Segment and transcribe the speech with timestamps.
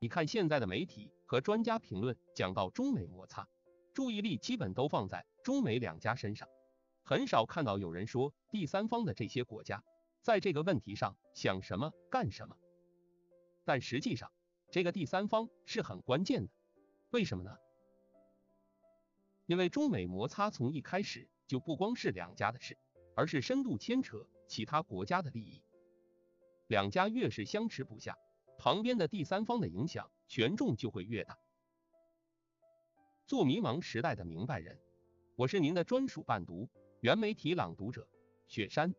[0.00, 3.48] 你看现在的媒体和专家评论讲到中美摩擦，
[3.92, 6.48] 注意力基本都放在中美两家身上，
[7.02, 9.82] 很少看到有人说第三方的这些国家
[10.22, 12.56] 在这个问题上想什么干什么。
[13.64, 14.30] 但实际上，
[14.70, 16.52] 这个第三方是很关键的，
[17.10, 17.58] 为什么呢？
[19.46, 22.78] 因为中美摩擦从一开始就不光是两家的事，
[23.16, 25.60] 而是深度牵扯其他国家的利益。
[26.68, 28.16] 两家越是相持不下。
[28.58, 31.38] 旁边的第三方的影响权重就会越大。
[33.24, 34.76] 做迷茫时代的明白人，
[35.36, 36.68] 我是您的专属伴读，
[37.00, 38.08] 原媒体朗读者
[38.48, 38.92] 雪山。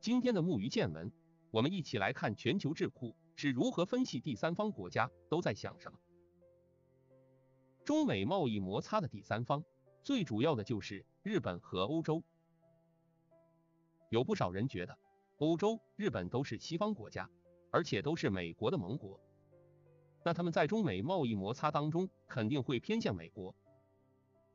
[0.00, 1.12] 今天的木鱼见闻，
[1.52, 5.98] 我们一起来看全球智库是如何分析第三方国家都在想什么。
[7.84, 9.62] 中美贸易摩擦的第三方，
[10.02, 12.24] 最主要的就是日本和欧洲。
[14.10, 14.98] 有不少人觉得，
[15.36, 17.30] 欧洲、日本都是西方国家。
[17.70, 19.20] 而且都是美国的盟国，
[20.24, 23.54] 那他们在中美贸易摩擦当中肯定会偏向美国。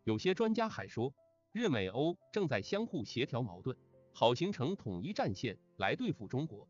[0.03, 1.13] 有些专家还说，
[1.51, 3.77] 日美欧正在相互协调矛盾，
[4.11, 6.67] 好形成统一战线来对付中国，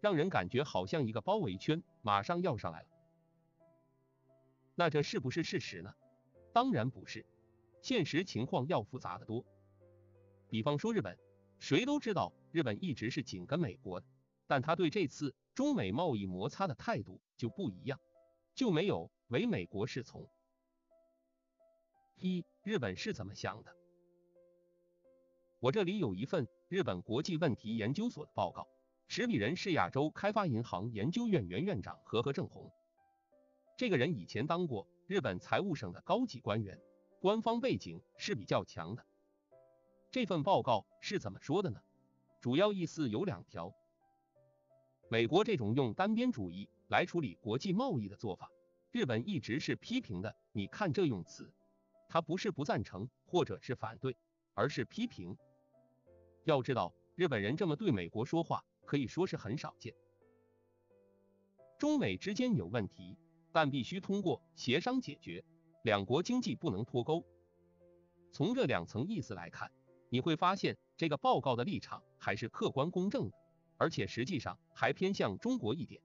[0.00, 2.88] 让人感觉好像一个包围圈马上要上来了。
[4.76, 5.92] 那这是不是事实呢？
[6.52, 7.26] 当然不是，
[7.82, 9.44] 现实情况要复杂的多。
[10.48, 11.18] 比方说日本，
[11.58, 14.06] 谁都知道日本一直是紧跟美国的，
[14.46, 15.34] 但他对这次。
[15.54, 17.98] 中美贸易摩擦的态度就不一样，
[18.54, 20.28] 就没有唯美国是从。
[22.16, 23.74] 一日本是怎么想的？
[25.58, 28.66] 我这里有一份日本国际问题研究所的报告，
[29.08, 32.70] 持笔人是亚洲开发银行研究院原院长和和正宏。
[33.76, 36.78] 这个人以前当过日本财务省的高级官员，
[37.20, 39.04] 官方背景是比较强的。
[40.10, 41.80] 这份报告是怎么说的呢？
[42.40, 43.74] 主要意思有两条。
[45.12, 48.48] 美国这种用单边主义来处理国际贸易的做法，
[48.92, 50.32] 日本一直是批评的。
[50.52, 51.52] 你看这用词，
[52.08, 54.16] 他不是不赞成或者是反对，
[54.54, 55.36] 而是批评。
[56.44, 59.92] 要知道，日本人这么对美国说话，可以说是很少见。
[61.76, 63.18] 中美之间有问题，
[63.50, 65.44] 但必须通过协商解决，
[65.82, 67.26] 两国经济不能脱钩。
[68.30, 69.72] 从这两层意思来看，
[70.08, 73.36] 你会发现这个报告的立场还是客观公正的。
[73.80, 76.02] 而且实际上还偏向中国一点。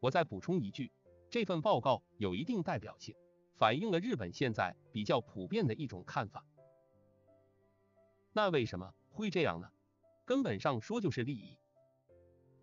[0.00, 0.90] 我再补充一句，
[1.28, 3.14] 这份报告有一定代表性，
[3.58, 6.42] 反映了日本现在比较普遍的一种看法。
[8.32, 9.70] 那为什么会这样呢？
[10.24, 11.58] 根本上说就是利益。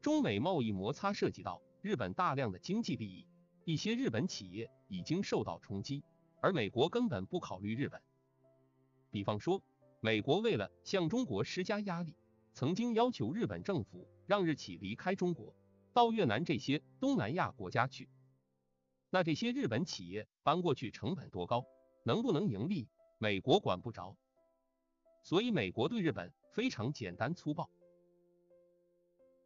[0.02, 3.28] 中美贸易摩擦涉及到日本大量的经济利益，
[3.64, 6.04] 一些日本企业已经受到冲击，
[6.42, 8.02] 而美国根本不考虑日本。
[9.12, 9.62] 比方说，
[10.00, 12.16] 美国为了向中国施加压力。
[12.60, 15.56] 曾经要求日本政府让日企离开中国，
[15.94, 18.10] 到越南这些东南亚国家去。
[19.10, 21.66] 那这些日本企业搬过去成本多高，
[22.04, 24.14] 能不能盈利，美国管不着。
[25.24, 27.70] 所以美国对日本非常简单粗暴。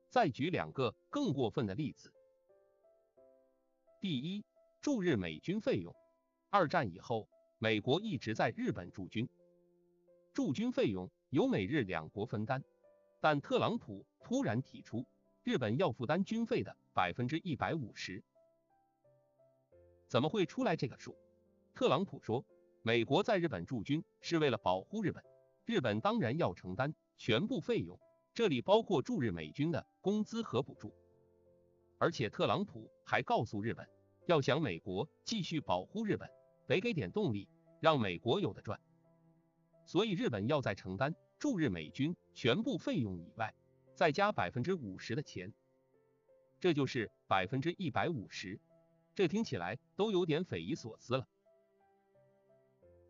[0.10, 2.12] 再举两个更过分的例子。
[4.02, 4.44] 第一，
[4.82, 5.94] 驻日美军费用。
[6.50, 9.30] 二战以后，美国一直在日本驻军，
[10.34, 12.64] 驻军费用由美日两国分担。
[13.24, 15.08] 但特朗普突然提出，
[15.44, 18.22] 日本要负担军费的百分之一百五十，
[20.10, 21.16] 怎么会出来这个数？
[21.74, 22.44] 特朗普说，
[22.82, 25.24] 美国在日本驻军是为了保护日本，
[25.64, 27.98] 日本当然要承担全部费用，
[28.34, 30.94] 这里包括驻日美军的工资和补助。
[32.00, 33.88] 而且特朗普还告诉日本，
[34.28, 36.30] 要想美国继续保护日本，
[36.68, 37.48] 得给点动力，
[37.80, 38.78] 让美国有的赚。
[39.86, 41.16] 所以日本要在承担。
[41.44, 43.54] 驻日美军全部费用以外，
[43.96, 45.54] 再加百分之五十的钱，
[46.58, 48.58] 这就是百分之一百五十。
[49.14, 51.28] 这听起来都有点匪夷所思了。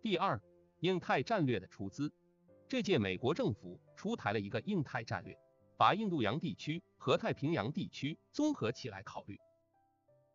[0.01, 0.41] 第二，
[0.79, 2.11] 印太战略的出资，
[2.67, 5.37] 这届美国政府出台了一个印太战略，
[5.77, 9.39] 把印度洋地区和太平洋地区综合起来考虑，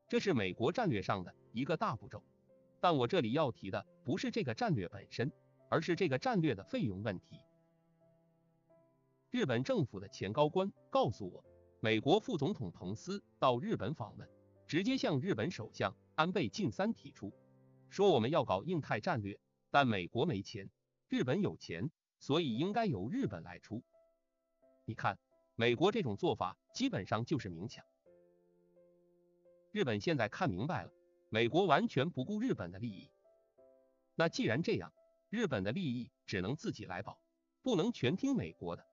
[0.06, 2.22] 这是美国战略上的一个大步骤。
[2.78, 5.32] 但我这里要提的不是这个战略本身，
[5.68, 7.40] 而是这个战略的费用问题。
[9.30, 11.44] 日本政府的前高官告诉我，
[11.80, 14.26] 美国副总统彭斯到日本访问，
[14.66, 17.30] 直接向日本首相安倍晋三提出，
[17.90, 19.38] 说我们要搞印太战略，
[19.70, 20.70] 但美国没钱，
[21.08, 23.82] 日本有钱，所以应该由日本来出。
[24.86, 25.18] 你看，
[25.56, 27.84] 美国这种做法基本上就是明抢。
[29.72, 30.90] 日本现在看明白了，
[31.28, 33.10] 美国完全不顾日本的利益。
[34.14, 34.90] 那既然这样，
[35.28, 37.20] 日本的利益只能自己来保，
[37.62, 38.86] 不能全听美国的。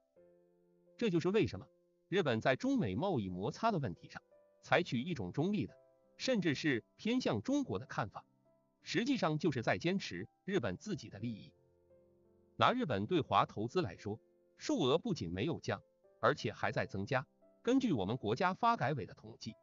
[0.97, 1.67] 这就是为什么
[2.07, 4.21] 日本在中美贸易摩擦的问题上
[4.61, 5.75] 采取一种中立的，
[6.17, 8.25] 甚至是偏向中国的看法，
[8.81, 11.51] 实际上就是在坚持日本自己的利益。
[12.57, 14.19] 拿日本对华投资来说，
[14.57, 15.81] 数额不仅没有降，
[16.21, 17.27] 而且还在增加。
[17.61, 19.53] 根据我们国家发改委的统计，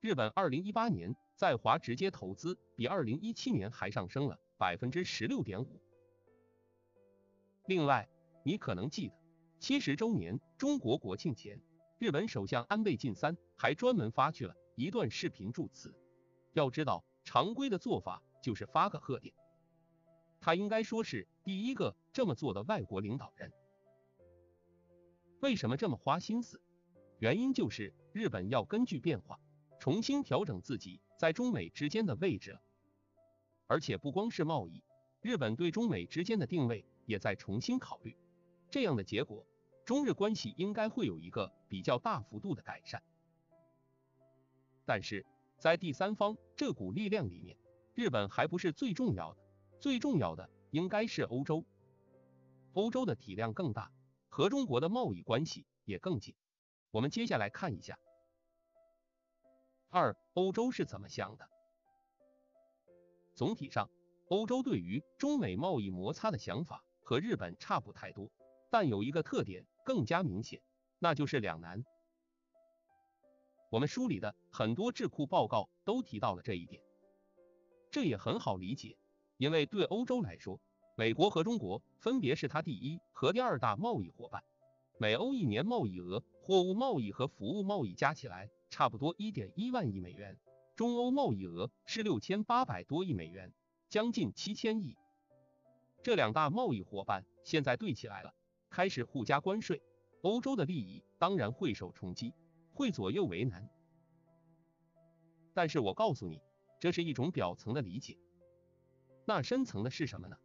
[0.00, 5.80] 日本二零一八年在华直接投资比二零一七年还上升了百分之十六点五。
[7.66, 8.06] 另外，
[8.44, 9.14] 你可能记得
[9.64, 11.58] 七十周年中国国庆前，
[11.98, 15.94] 日本首相安倍晋三还专门发去了一段视频祝词。
[16.52, 19.34] 要知道，常规的做法就是发个贺电，
[20.38, 23.50] 他应该说是第一个这么做的外国领导人。
[25.40, 26.60] 为什么这么花心思？
[27.18, 29.40] 原因就是日本要根据变化
[29.80, 32.58] 重新调整自己在中美之间的位置，
[33.66, 34.84] 而且不光是贸易，
[35.22, 38.14] 日本对中美之间的定位也在重新考虑。
[38.70, 39.46] 这样的结果，
[39.84, 43.02] 中日关系应该会有一个比较大幅度的改善。
[44.86, 45.24] 但是
[45.58, 47.56] 在第三方这股力量里面，
[47.94, 49.42] 日本还不是最重要的，
[49.78, 51.64] 最重要的应该是欧洲。
[52.72, 53.90] 欧洲的体量更大，
[54.28, 56.34] 和中国的贸易关系也更紧。
[56.90, 57.98] 我们接下来看一下，
[59.90, 61.48] 二欧洲是怎么想的。
[63.34, 63.90] 总体上，
[64.28, 68.30] 欧洲对于中美贸易摩擦的想法和日本差不太多，
[68.70, 70.60] 但有一个特点更加明显，
[70.98, 71.84] 那就是两难。
[73.70, 76.82] 我们梳理的很多智库报告都提到了这一点，
[77.90, 78.96] 这也很好理解，
[79.36, 80.60] 因为对欧洲来说，
[80.96, 84.42] 美国和中国分别是它第一和第二大贸易伙伴。
[84.96, 90.38] 美欧一年贸易额，货物贸易和服务贸易加起来差不多一点一万亿美元，
[90.76, 93.52] 中欧贸易额是六千八百多亿美元，
[93.88, 94.96] 将近七千亿。
[96.04, 98.32] 这两大贸易伙伴现在对起来了，
[98.74, 99.80] 开始互加关税，
[100.22, 102.34] 欧洲的利益当然会受冲击，
[102.72, 103.70] 会左右为难。
[105.52, 106.42] 但是我告诉你，
[106.80, 108.18] 这是一种表层的理解，
[109.24, 110.36] 那深层的是什么呢？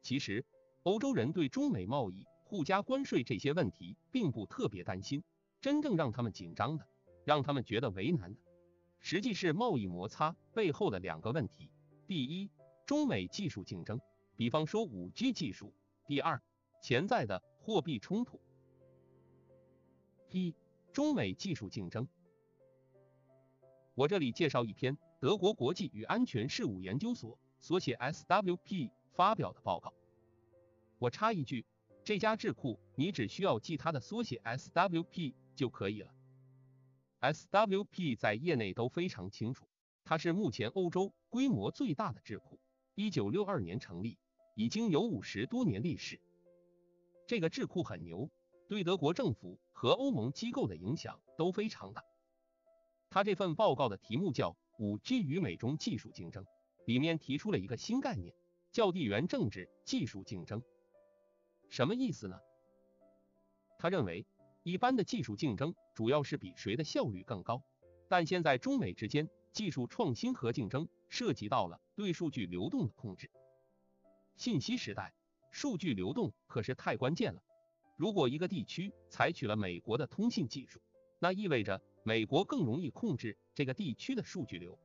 [0.00, 0.46] 其实，
[0.84, 2.26] 欧洲人对中美贸易。
[2.48, 5.22] 互加关税这些问题并不特别担心，
[5.60, 6.88] 真正让他们紧张的，
[7.24, 8.40] 让他们觉得为难的，
[9.00, 11.70] 实际是贸易摩擦背后的两个问题：
[12.06, 12.48] 第一，
[12.86, 14.00] 中美技术竞争，
[14.36, 15.74] 比方说五 G 技术；
[16.06, 16.40] 第二，
[16.80, 18.40] 潜在的货币冲突。
[20.30, 20.54] 一、
[20.92, 22.06] 中美技术竞争，
[23.96, 29.92] 我这里介绍一篇德国国际与安全事务研究所所写 SWP 发表的报告。
[31.00, 31.66] 我插一句。
[32.04, 36.14] 这家智库，你只需要记它的缩写 SWP 就可以了。
[37.20, 39.66] SWP 在业内都非常清楚，
[40.04, 42.60] 它是目前欧洲规模最大的智库，
[42.94, 44.18] 一九六二年成立，
[44.54, 46.20] 已经有五十多年历史。
[47.26, 48.30] 这个智库很牛，
[48.68, 52.04] 对德国政府和欧盟机构的影响都非常大。
[53.10, 56.44] 他这份报告的题目叫《五 G 与美中技术竞争》，
[56.86, 58.34] 里面提出了一个新概念，
[58.70, 60.62] 叫地缘政治技术竞争。
[61.68, 62.38] 什么意思呢？
[63.78, 64.24] 他认为，
[64.62, 67.62] 一般的技术竞争主要是比谁的效率更高，
[68.08, 73.30] 但现在中美之间技术创新和竞争涉及到了对数据流动的控制。
[74.36, 75.14] 信息时代，
[75.56, 77.42] 数据流动可是太关键了。
[77.96, 80.82] 如果一个地区采取了美国的通信技术，
[81.18, 84.78] 那意味着美国更容易控制这个地区的数据流，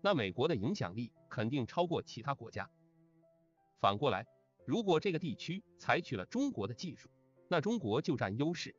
[0.00, 2.68] 那美国的影响力肯定超过其他国家。
[3.78, 4.26] 反过来。
[4.66, 7.08] 如果这个地区采取了中国的技术，
[7.46, 8.74] 那中国就占优势。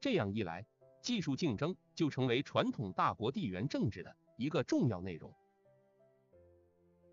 [0.00, 0.66] 这样一来，
[1.02, 5.30] 技术竞争就成为传统大国地缘政治的一个重要内容。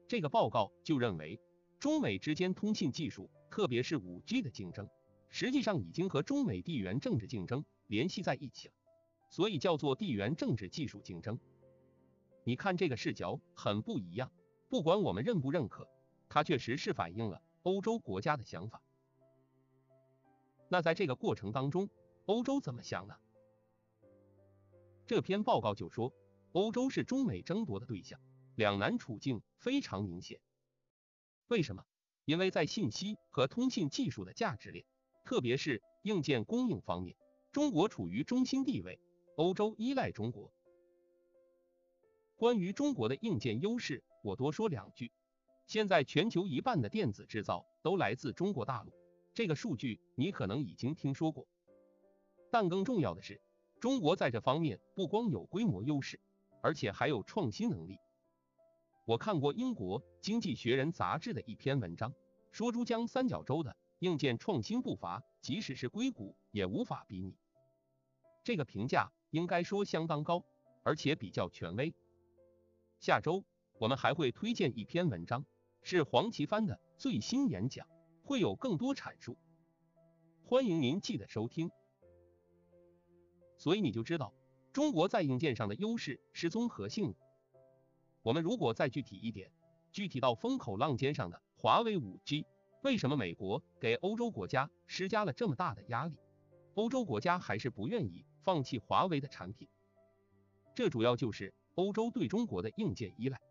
[0.08, 1.38] 这个报告就认为，
[1.82, 4.89] 中美之间通信技术，特别是五 G 的竞争，
[5.29, 8.74] 实际上已经和中美地缘政治竞争联系在一起了，
[9.29, 11.39] 所以叫做地缘政治技术竞争。
[12.43, 14.31] 你看这个视角很不一样，
[14.69, 15.88] 不管我们认不认可，
[16.27, 17.43] 它确实是反映了。
[17.62, 18.81] 欧洲国家的想法，
[20.67, 21.88] 那在这个过程当中，
[22.25, 23.15] 欧洲怎么想呢？
[25.05, 26.12] 这篇报告就说，
[26.53, 28.19] 欧洲是中美争夺的对象，
[28.55, 30.39] 两难处境非常明显。
[31.50, 31.86] 为什么？
[32.25, 34.86] 因为在信息和通信技术的价值链，
[35.25, 37.15] 特别是硬件供应方面，
[37.51, 39.00] 中国处于中心地位，
[39.36, 40.53] 欧洲依赖中国。
[42.36, 45.12] 关于中国的硬件优势，我多说两句。
[45.65, 48.92] 现在全球一半的电子制造都来自中国大陆，
[49.34, 51.48] 这个数据你可能已经听说过。
[52.51, 53.42] 但更重要的是，
[53.80, 56.20] 中国在这方面不光有规模优势，
[56.62, 57.98] 而且还有创新能力。
[59.05, 62.13] 我看过英国《经济学人》杂志的一篇文章，
[62.53, 67.36] 说珠江三角洲的硬件创新步伐，即使是硅谷也无法比拟。
[68.45, 70.45] 这个评价应该说相当高，
[70.83, 71.93] 而且比较权威。
[73.01, 73.43] 下周
[73.77, 75.45] 我们还会推荐一篇文章，
[75.81, 77.86] 是黄奇帆的最新演讲，
[78.24, 79.38] 会有更多阐述，
[80.45, 81.69] 欢迎您记得收听。
[83.57, 84.33] 所以你就知道，
[84.72, 87.19] 中国在硬件上的优势是综合性的。
[88.24, 89.51] 我们如果再具体一点，
[89.92, 92.46] 具体到风口浪尖上的华为五 G，
[92.82, 96.15] 为什么美国给欧洲国家施加了这么大的压力？
[96.75, 99.68] 欧洲国家还是不愿意放弃华为的产品，
[100.74, 103.42] 这主要就是欧洲对中国的硬件依赖。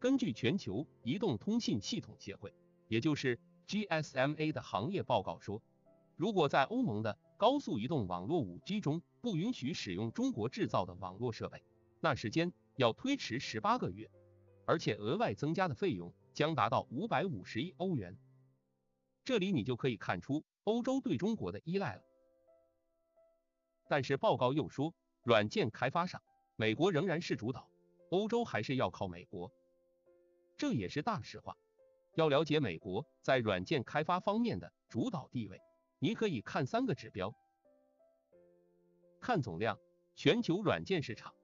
[0.00, 2.52] 根据全球移动通信系统协会，
[2.88, 5.62] 也就是 GSMA 的行业报告说，
[6.16, 11.62] 如果在欧盟的高速移动网络五 G 中不允许使用中国制造的网络设备，
[12.00, 12.52] 那时间。
[12.78, 14.08] 要推迟十八个月，
[14.64, 18.16] 而且额外增加的费用将达到五百五十亿欧元。
[19.24, 22.02] 这里你就可以看出欧洲对中国的依赖了。
[23.88, 24.94] 但是报告又说，
[25.24, 26.22] 软件开发上，
[26.54, 27.68] 美国仍然是主导，
[28.10, 29.52] 欧洲还是要靠美国。
[30.56, 31.56] 这也是大实话。
[32.14, 35.60] 要了解美国在软件开发方面的主导地位，
[35.98, 37.34] 你可以看三个指标：
[39.20, 39.76] 看总量，
[40.14, 41.34] 全球软件市场。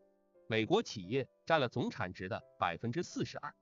[0.46, 3.54] 美国企业占了总产值的百分之四十二。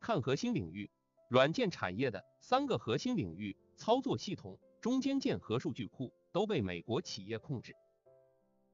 [0.00, 0.90] 看核心领域，
[1.28, 7.74] 软件产业的三个核心领域，操作系统、中间件和数据库都被美国企业控制。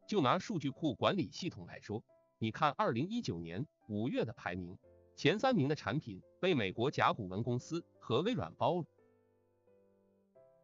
[0.08, 2.02] 就拿数据库管理系统来说，
[2.38, 4.78] 你看二零一九年五月的排名，
[5.14, 8.84] 前三名的产品被美国甲骨文公司和微软包了。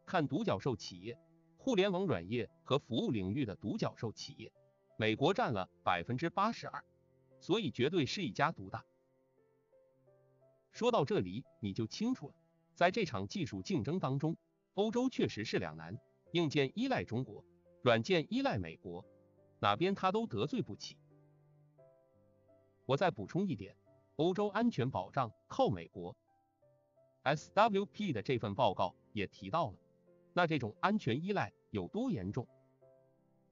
[0.06, 1.18] 看独角兽企业，
[1.58, 4.50] 互联网软业和服务领域的独角兽企业。
[5.00, 6.84] 美国占了百分之八十二，
[7.38, 8.84] 所以绝对是一家独大。
[10.72, 12.34] 说到这里，你就清楚了，
[12.74, 14.36] 在这场技术竞争当中，
[14.74, 15.96] 欧洲确实是两难，
[16.32, 17.44] 硬件依赖中国，
[17.82, 19.04] 软件依赖美国，
[19.60, 20.98] 哪边他都得罪不起。
[22.84, 23.76] 我再补充一点，
[24.16, 26.16] 欧洲安全保障靠美国
[27.22, 29.78] ，SWP 的这份报告也提到了，
[30.32, 32.48] 那这种安全依赖有多严重？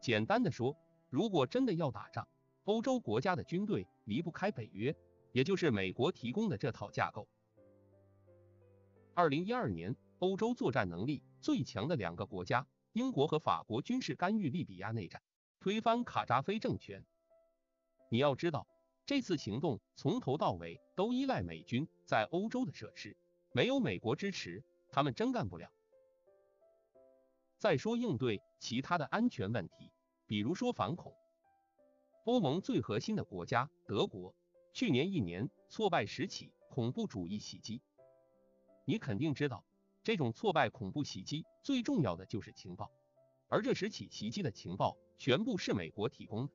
[0.01, 0.77] 简单的说。
[1.09, 2.27] 如果真的要打仗，
[2.65, 4.95] 欧洲国家的军队离不开北约，
[5.33, 7.29] 也就是美国提供的这套架构。
[9.15, 15.23] 二零一二年，欧洲作战能力最强的两个国家，英国和法国军事干预利比亚内战，
[15.61, 17.05] 推翻卡扎菲政权。
[18.11, 18.67] 你要知道，
[19.07, 23.17] 这次行动从头到尾都依赖美军在欧洲的设施，
[23.53, 25.71] 没有美国支持，他们真干不了。
[27.59, 29.91] 再说应对其他的安全问题。
[30.27, 31.15] 比如说反恐，
[32.25, 34.35] 欧盟最核心的国家德国，
[34.73, 37.81] 去年一年挫败十起恐怖主义袭击。
[38.85, 39.65] 你肯定知道，
[40.03, 42.91] 这种挫败恐怖袭击最重要的就是情报，
[43.49, 46.53] 而这十起袭击的情报全部是美国提供的。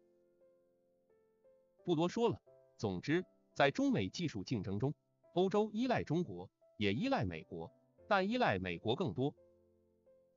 [1.86, 2.42] 不多说了，
[2.78, 3.24] 总之，
[3.56, 4.94] 在中美技术竞争中，
[5.34, 7.72] 欧洲依赖中国，也依赖美国，
[8.10, 9.34] 但依赖美国更多。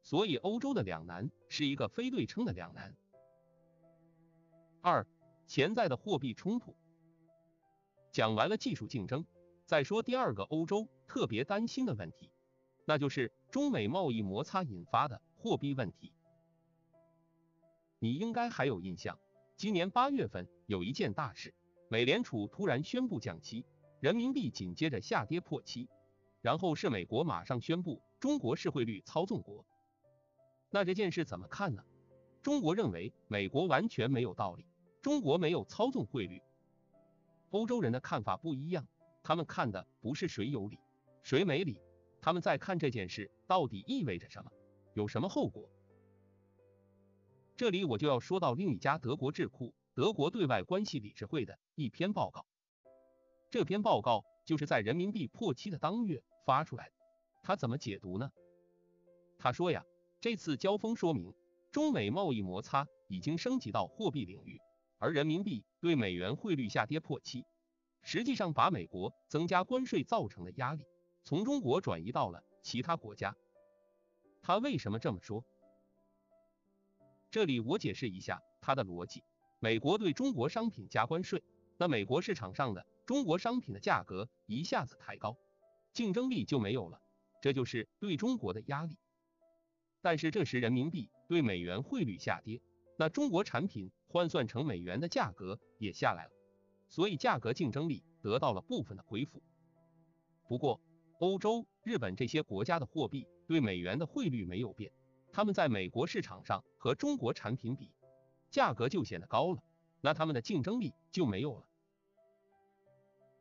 [0.02, 2.94] 所以，欧洲的两难是一个非对称的两难。
[4.84, 5.06] 二、
[5.46, 6.76] 潜在的货币冲突。
[8.12, 9.24] 讲完了技术竞争，
[9.64, 12.30] 再说第二个欧洲特别担心的问题，
[12.84, 16.12] 那就是中美贸易摩擦引发的货币问题。
[17.98, 19.18] 你应该还有印象，
[19.56, 21.54] 今年八月份有一件大事，
[21.88, 23.64] 美联储突然宣布降息，
[24.00, 25.88] 人民币紧接着下跌破七，
[26.42, 29.64] 然后是美国马上宣布中国是汇率操纵国。
[30.68, 31.82] 那这件事怎么看呢？
[32.42, 34.66] 中国认为美国完全没有道理。
[35.04, 36.40] 中国没有操纵汇率，
[37.50, 38.88] 欧洲人的看法不一样，
[39.22, 40.78] 他们看的不是谁有理，
[41.22, 41.78] 谁没理，
[42.22, 44.50] 他们在看这件事到底意味着什么，
[44.94, 45.68] 有什么后果。
[47.54, 52.46] 这里我就要说到另一家德国智库——德国对外关系理事会的一篇报告。
[53.50, 56.94] 这篇报告就是在人民币破七的当月发出来的。
[57.42, 58.30] 他怎么解读呢？
[59.38, 59.84] 他说呀，
[60.18, 61.30] 这次交锋说明
[61.70, 64.58] 中美贸易摩擦已经升级到货币领域。
[65.04, 67.44] 而人民币对美元汇率下跌破七，
[68.00, 70.82] 实际上把美国增加关税造成的压力
[71.24, 73.36] 从中国转移到了其他国家。
[74.40, 75.44] 他为什么这么说？
[77.30, 79.22] 这里我解释一下他的逻辑：
[79.58, 81.44] 美国对中国商品加关税，
[81.76, 85.36] 那美国市场上的中国商品的价格一下子抬高，
[85.92, 86.98] 竞争力就没有了，
[87.42, 88.96] 这就是对中国的压力。
[90.00, 92.62] 但是这时人民币对美元汇率下跌。
[92.96, 96.30] 那中国产品换算成美元的价格也下来了，
[96.88, 99.42] 所以价格竞争力得到了部分的恢复。
[100.46, 100.80] 不过，
[101.18, 104.92] 欧洲、日本这些国家的货币对美元的汇率没有变，
[105.32, 107.90] 他们在美国市场上和中国产品比，
[108.52, 109.60] 价格就显得高了，
[110.00, 111.66] 那他们的竞争力就没有了。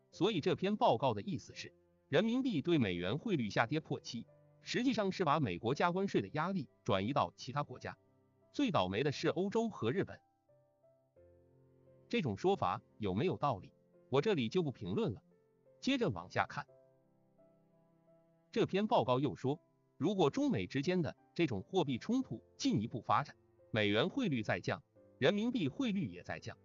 [0.10, 1.72] 所以这篇报告的意思是，
[2.10, 4.26] 人民币对美元汇率下跌破七，
[4.64, 7.96] 实际上是把美国加关税的压力转移到其他国家。
[8.52, 10.20] 最倒霉的是欧洲和日本。
[12.14, 13.72] 这种说法有没有道理？
[14.10, 15.24] 我这里就不评论了。
[15.82, 16.64] 接着往下看，
[18.52, 19.60] 这篇报告又说，
[19.98, 23.36] 如果中美之间的这种货币冲突进一步发展，
[23.72, 24.84] 美元汇率在降，
[25.18, 26.56] 人民币汇率也在降，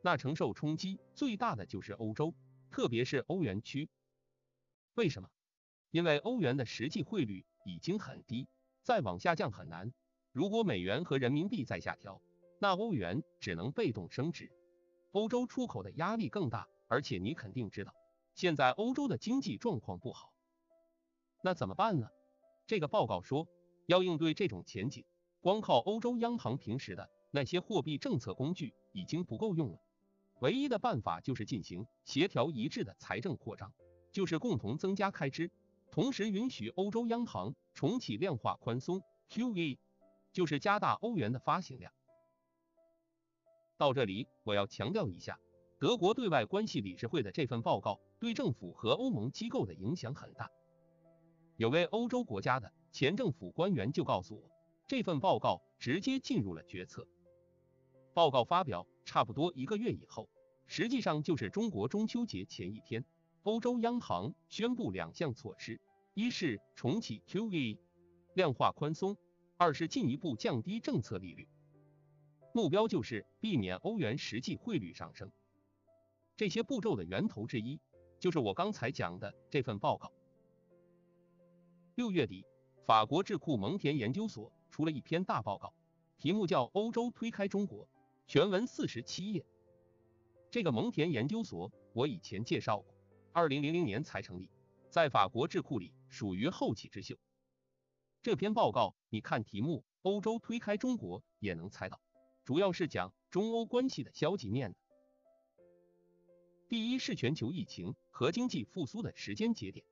[0.00, 2.32] 那承受冲击最大的就是欧洲。
[2.70, 3.90] 特别是欧元区，
[4.94, 5.28] 为什么？
[5.90, 8.48] 因为欧元的实际汇率已经很低，
[8.82, 9.92] 再往下降很难。
[10.32, 12.22] 如果美元和人民币再下调，
[12.58, 14.50] 那欧元只能被动升值，
[15.14, 16.68] 欧洲出口的压力更大。
[16.86, 17.92] 而且你肯定知道，
[18.34, 20.32] 现在欧洲的经济状况不好，
[21.42, 22.06] 那怎么办呢？
[22.66, 23.48] 这个报告说，
[23.86, 25.04] 要应对这种前景，
[25.40, 29.78] 光靠欧洲央行平时的那些货币政策工具已经不够用了。
[30.40, 33.72] 唯一的办法就是进行协调一致的财政扩张，
[34.12, 35.50] 就是共同增加开支，
[35.90, 39.78] 同时允许欧洲央行重启量化宽松 （QE），
[40.32, 41.92] 就是加大欧元的发行量。
[43.76, 45.38] 到这里，我要强调一下，
[45.78, 50.50] 德国对外关系理事会的这份报告对政府和欧盟机构的影响很大。
[51.56, 54.50] 有位欧洲国家的前政府官员就告诉我，
[54.86, 57.06] 这份报告直接进入了决策。
[58.12, 60.28] 报告发表差不多一个月以后，
[60.66, 63.04] 实际上就是中国中秋节前一天，
[63.42, 65.80] 欧洲央行宣布两项措施：
[66.14, 67.78] 一是重启 QE，
[68.34, 69.16] 量化宽松；
[69.56, 71.48] 二是进一步降低政策利率，
[72.56, 75.32] 目标就是避免欧元实际汇率上升。
[76.36, 77.80] 这些步骤的源头之一，
[78.20, 80.12] 就是我刚才讲的这份报告。
[81.96, 82.46] 六月底，
[82.86, 85.74] 法国智库蒙田研究所出了一篇大报告，
[86.16, 87.86] 题目叫《欧洲推开中国》。
[88.28, 89.44] 全文四十七页。
[90.48, 92.94] 这个蒙田研究所我以前介绍过，
[93.32, 94.48] 二零零零年才成立，
[94.90, 97.16] 在法国智库里属于后起之秀。
[98.22, 102.00] 这篇报告，你看题目“欧洲推开中国”也能猜到，
[102.44, 104.76] 主要是讲中欧关系的消极面的。
[106.68, 109.84] 第一是全球疫情和经济复苏的时间节点，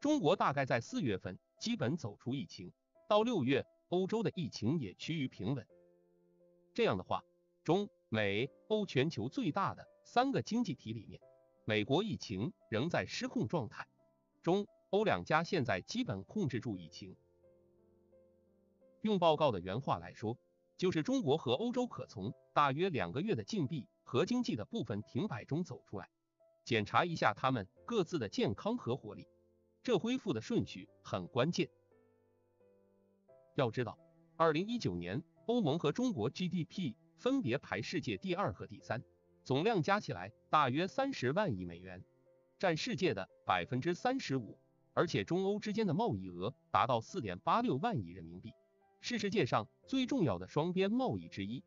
[0.00, 2.72] 中国大概在四月份基本走出疫情，
[3.08, 5.66] 到六月欧洲的疫情也趋于平稳。
[6.72, 7.22] 这样的话，
[7.64, 11.20] 中美欧全球最大的三个经济体里面，
[11.66, 13.86] 美国疫情仍在失控状态，
[14.40, 17.14] 中欧两家现在基本控制住疫情。
[19.02, 20.38] 用报告的原话来说，
[20.82, 26.10] 就是中国和欧洲可从大约两个月的禁闭和经济的部分停摆中走出来，
[26.64, 29.28] 检查一下他们各自的健康和活力，
[29.84, 31.70] 这恢复的顺序很关键。
[33.54, 33.96] 要知道，
[34.36, 35.22] 二零一九年。
[35.46, 39.04] 欧盟和中国 GDP 分别排世界第二和第三，
[39.44, 42.04] 总量加起来大约三十万亿美元，
[42.58, 44.58] 占世界的百分之三十五。
[44.94, 48.52] 而且中欧之间的贸易额达到四点八六万亿人民币，
[49.02, 51.64] 是世界上最重要的双边贸易之一。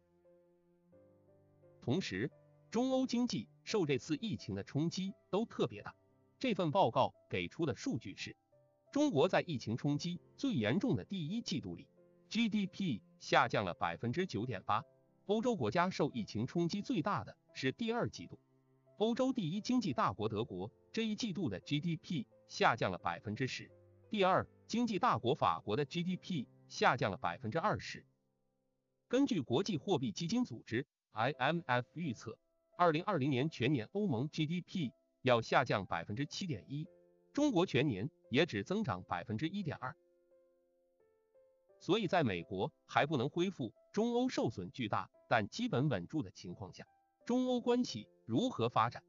[1.81, 2.31] 同时，
[2.71, 5.93] 中欧经济受这次疫情的冲击都特别大。
[6.39, 8.35] 这份报告给出的数据是，
[8.89, 11.89] 中国在疫情冲击最严重的第一季度里。
[12.29, 14.81] GDP 下降了百分之九点八，
[15.25, 18.39] 欧洲国家受疫情冲击最大的是第二季度。
[18.97, 23.69] 欧洲第一经济大国德国这一季度的 GDP 下降了百分之十，
[24.09, 28.05] 第二经济大国法国的 GDP 下降了百分之二十。
[29.07, 32.37] 根据国际货币基金组织 IMF 预测，
[32.77, 36.87] 二零二零年全年欧盟 GDP 要下降百分之七点一，
[37.33, 39.95] 中国全年也只增长百分之一点二。
[41.79, 46.85] 所以，在美国还不能恢复，中欧受损巨大但基本稳住的情况下，
[47.25, 49.03] 中欧关系如何发展，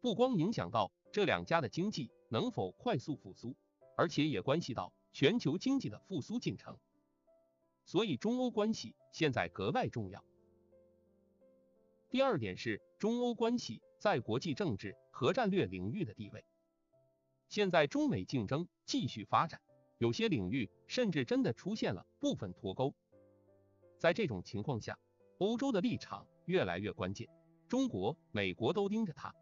[0.00, 3.54] 不光影响到这两家的经济能否快速复苏，
[3.96, 6.76] 而且也关系到全球经济的复苏进程。
[7.86, 10.22] 所以，中欧关系现在格外重要。
[12.10, 16.44] 第二点是中欧关系在国际政治和战略领域的地位。
[17.48, 19.60] 现在，中美竞争继续发展。
[19.98, 22.92] 有些领域甚至真的出现了部分脱钩，
[23.98, 24.98] 在这种情况下，
[25.38, 27.28] 欧洲的立场越来越关键，
[27.68, 29.34] 中国、美国都盯着它。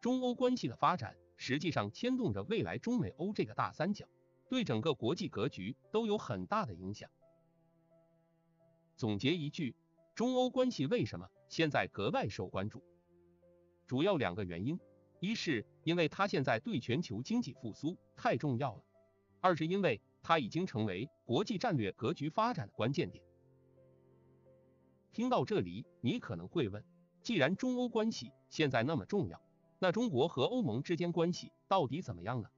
[0.00, 4.06] 中欧关系的发展实际上牵动着未来中美欧这个大三角，
[4.50, 7.08] 对整个国际格局都有很大的影响。
[8.96, 9.76] 总结一句，
[10.14, 12.82] 中欧关系为什么现在格外受关注？
[13.86, 14.80] 主要两个原因，
[15.20, 18.82] 一是因为它现在对全球经济复苏太重要了。
[19.42, 23.22] 二是因为它已经成为国际战略格局发展的关键点。
[25.12, 26.82] 听到这里，你可能会问：
[27.22, 29.38] 既然中欧关系现在那么重要，
[29.78, 32.48] 那中国和欧盟之间关系到底怎么样呢？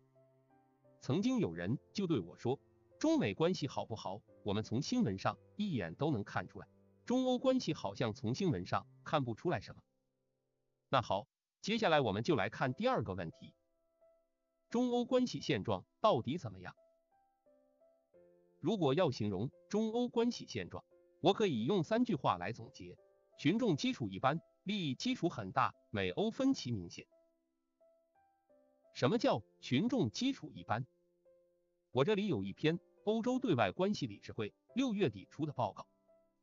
[1.00, 2.58] 曾经有人就对我说，
[2.98, 6.66] 中美关系好不好，我们从新闻上一眼都能看出来，
[7.06, 9.80] 中欧关系好像从新闻上看不出来什么。
[10.88, 11.28] 那好，
[11.60, 13.54] 接下来我们就来看第二个问题，
[14.68, 16.74] 中欧关系现状到底怎么样？
[18.58, 20.84] 如果要形容中欧关系现状，
[21.20, 22.98] 我可以用三句话来总结：
[23.38, 27.06] 群众基础一般，利益基础很大，美欧分歧明显。
[28.92, 30.84] 什么叫群众基础一般？
[31.98, 35.84] 我这里有一篇欧洲对外关系理事会六月底出的报告，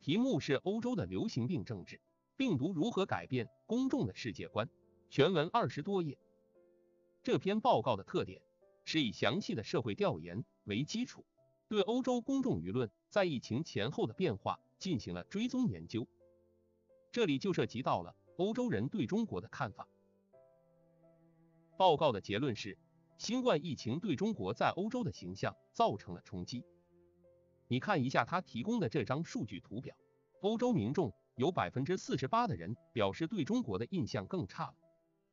[0.01, 2.01] 题目是《欧洲的流行病政治：
[2.35, 4.67] 病毒如何改变公众的世界观》，
[5.09, 6.17] 全文二十多页。
[7.23, 8.41] 这篇报告的特点
[8.83, 11.25] 是以详细的社会调研为基础，
[11.69, 14.59] 对欧洲公众舆论在疫情前后的变化。
[14.77, 16.05] 进行了追踪研究，
[17.13, 19.87] 这里就涉及到了欧洲人对中国的看法。
[21.77, 22.77] 报告的结论是，
[23.17, 26.63] 新冠疫情对中国在欧洲的形象造成了冲击。
[27.67, 29.95] 你看一下他提供的这张数据图表，
[30.41, 34.75] 欧洲民众有百分之四十八的人表示对中国的印象更差了，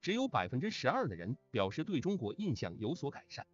[0.00, 3.46] 只有百分之十二的人表示对中国印象有所改善。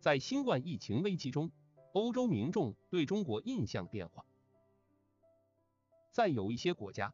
[0.00, 1.50] 在新冠疫情危机中。
[1.94, 4.24] 欧洲民众对中国印象变化，
[6.10, 7.12] 在有一些国家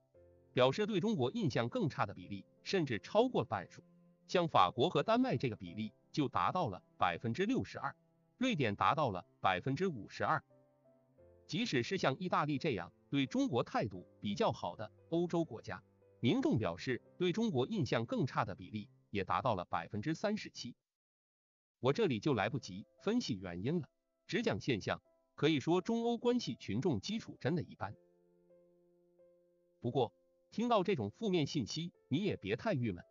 [0.53, 3.83] 表示对中国印象更差的比例甚至超过了半数，
[4.29, 7.97] 像法国和丹麦这个比例就达到了百分之六十二，
[8.37, 10.45] 瑞典达到了百分之五十二。
[11.47, 15.83] 即使是像意大利这样对中国态度比较好的欧洲国家，
[16.21, 20.77] 民众表示对中国印象更差的比例也达到了百分之三十七。
[21.81, 23.89] 我这里就来不及分析原因了。
[24.27, 25.01] 只讲现象，
[25.35, 27.95] 可以说中欧关系群众基础真的一般。
[29.81, 30.13] 不过，
[30.51, 33.03] 听到这种负面信息，你也别太郁闷。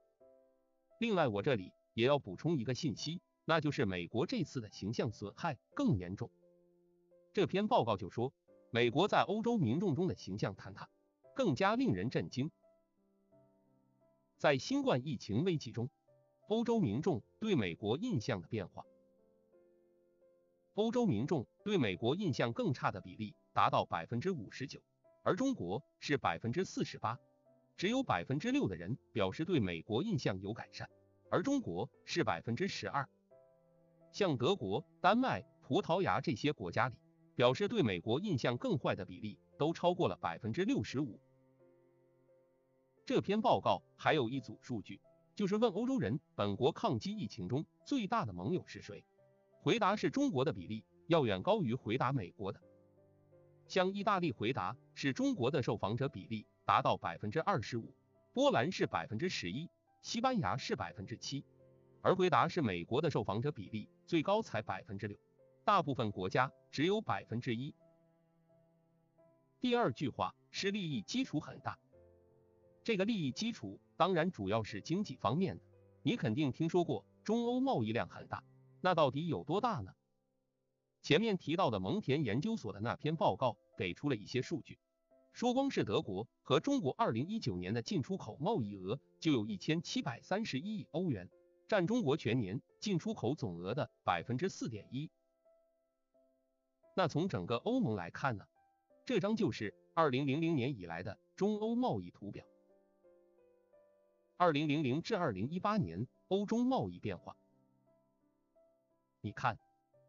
[1.00, 6.30] 另外，我这里也要补充一个信息，那就是美国这次的形象损害更严重。
[7.34, 8.34] 这篇报告就说，
[8.72, 10.90] 美国在欧洲民众中的形象坍塌
[11.36, 12.50] 更加令人震惊。
[14.38, 15.90] 在新冠疫情危机中，
[16.48, 18.84] 欧洲民众对美国印象的变化。
[20.74, 24.82] 欧洲民众对美国印象更差的比例达到百分之五十九，
[25.24, 27.20] 而中国是百分之四十八，
[27.78, 30.90] 只有百分之六的人表示对美国印象有改善，
[31.30, 33.08] 而中国是百分之十二。
[34.12, 36.96] 像德国、丹麦、葡萄牙这些国家里，
[37.36, 41.20] 表示对美国印象更坏的比例都超过了百分之六十五。
[43.06, 45.00] 这篇报告还有一组数据，
[45.36, 49.06] 就是问欧洲人本国抗击疫情中最大的盟友是谁。
[49.62, 52.60] 回答是中国的比例要远高于回答美国的，
[53.68, 57.96] 像意大利回答是中国的受访者比例达到百分之二十五，
[58.34, 59.70] 波兰是百分之十一，
[60.02, 61.46] 西班牙是百分之七，
[62.02, 65.18] 而回答是美国的受访者比例最高才百分之六，
[65.64, 67.74] 大部分国家只有百分之一。
[69.62, 71.80] 第二句话是利益基础很大，
[72.84, 75.64] 这个利益基础当然主要是经济方面的，
[76.04, 78.44] 你肯定听说过中欧贸易量很大。
[78.82, 79.94] 那到底有多大呢？
[81.02, 84.78] 前面提到的蒙田研究所的那篇报告给出了一些数据，
[85.38, 91.30] 说光是德国和中国二零一九年的进出口贸易额就有一千七百三十一亿欧元，
[91.68, 95.12] 占中国全年进出口总额的百分之四点一。
[96.96, 98.48] 那从整个欧盟来看呢？
[99.06, 102.44] 这张就是二零零零年以来的中欧贸易图表。
[104.38, 107.38] 二零零零至二零一八年欧中贸易变化。
[109.22, 109.60] 你看，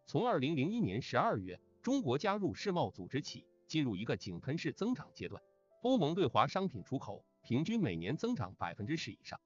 [0.06, 5.40] 从二零零一年十二月中国加入世贸组织起，进入一个井喷式增长阶段。
[5.82, 9.38] 欧盟对华商品出口平均每年增长百分之十以上，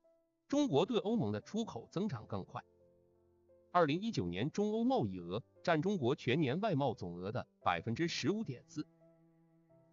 [0.49, 2.63] 中国对欧盟的出口增长更快。
[3.71, 8.87] 二零一九年中欧贸易额占中国全年外贸总额的百分之十五点四。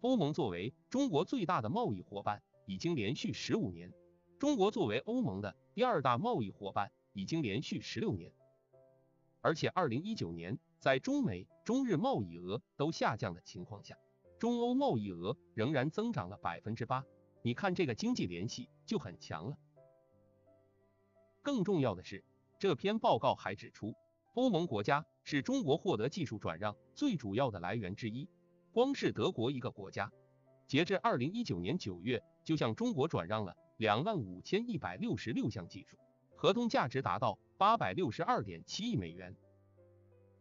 [0.00, 3.90] 欧盟作为中国最大的贸易伙伴，已经连续十五年；
[4.38, 8.32] 中国作为欧盟的第二大贸易伙伴，已经连续十六年。
[9.42, 13.96] 而且，二零一九年在中美、中日贸易额都下降的情况下，
[14.40, 17.04] 中欧贸易额仍然增长了百分之八。
[17.42, 19.56] 你看这个经济联系就很强了。
[21.42, 22.24] 更重要的是，
[22.58, 23.94] 这篇报告还指出，
[24.34, 28.28] 欧盟国家是中国获得技术转让最主要的来源之一。
[28.72, 30.10] 光是德国一个国家，
[30.66, 35.96] 截至二零一九年九月，就向中国转让了两万五千一百六十六项技术，
[36.34, 37.38] 合同价值达到。
[37.58, 39.36] 八百六十二点七亿美元，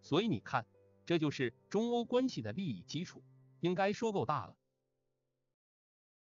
[0.01, 0.65] 所以你看，
[1.05, 3.21] 这就是中欧关系的利益基础，
[3.61, 4.55] 应该说够大了。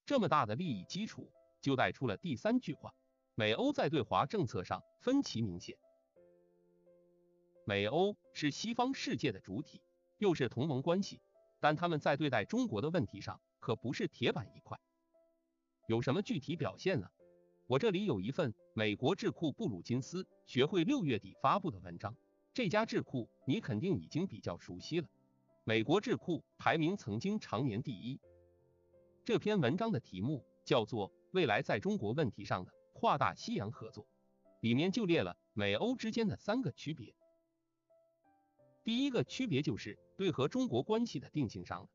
[0.06, 1.32] 这么大的利益基础，
[1.62, 2.94] 就带出了第三句话：
[3.36, 5.78] 美欧在对华政策上分歧明显。
[7.66, 9.82] 美欧是西方世界的主体，
[10.18, 11.22] 又是同盟关系，
[11.62, 14.78] 但他们在对待中国的问题上可不是铁板一块。
[15.88, 17.10] 有什么具体表现呢？
[17.68, 22.14] 我这里有一份美国智库布鲁金斯学会六月底发布的文章，
[22.54, 25.08] 这家智库你肯定已经比较熟悉了。
[25.66, 28.20] 美国智库排名曾经常年第一。
[29.24, 34.04] 这篇文章的题目叫做《未来在中国问题上的跨大西洋合作》，
[34.60, 37.16] 里面就列了美欧之间的三个区别。
[38.84, 41.90] 第一个区别就是对和中国关系的定性上的。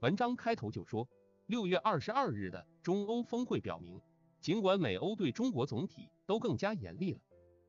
[0.00, 1.06] 文章开头就说，
[1.44, 4.00] 六月二十二日的中欧峰会表明，
[4.40, 7.20] 尽管美欧对中国总体都更加严厉了，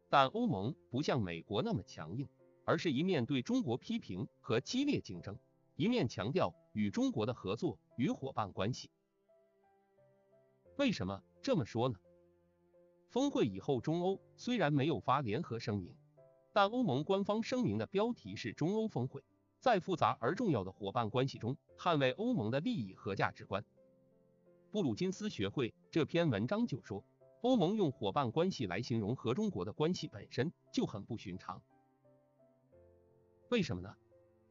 [0.08, 2.26] 但欧盟不像美国那么强硬，
[2.66, 5.38] 而是一面对中国批评和激烈竞争，
[5.76, 8.90] 一面强调与中国的合作与伙伴关系。
[10.78, 11.96] 为什么这么说呢？
[13.10, 15.96] 峰会以后，中欧虽然没有发联合声明。
[16.52, 19.22] 但欧盟官方声明的标题是中欧峰会，
[19.60, 23.62] 在复杂而重要的伙伴关系中，捍卫欧盟的利益和价值观。
[24.72, 27.04] 布鲁金斯学会这篇文章就说，
[27.42, 31.62] 欧盟用伙伴关系来形容和中国的关系本身就很不寻常。
[33.56, 33.96] 为什么呢？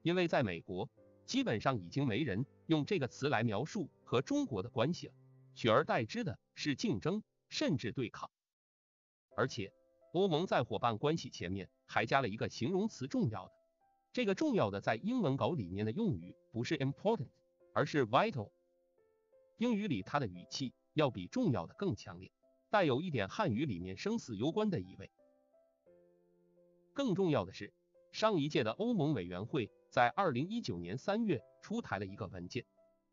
[0.00, 0.88] 因为在美国，
[1.26, 5.14] 基本上已经没人用这个词来描述和中国的关系了，
[5.54, 8.30] 取而代之的是竞争，甚至对抗，
[9.36, 9.74] 而且。
[10.12, 13.52] 欧盟在伙伴关系前面还加了一个形容词“重要的”，
[14.14, 17.28] 这个“重要的”在英文稿里面的用语不是 important，
[17.74, 18.52] 而是 vital。
[19.58, 22.30] 英语里它的语气要比“重要的”更强烈，
[22.70, 25.10] 带有一点汉语里面生死攸关的意味。
[26.92, 27.74] 更重要的是，
[28.14, 32.64] 上一届的欧盟委员会在二零一九年三月出台了一个文件，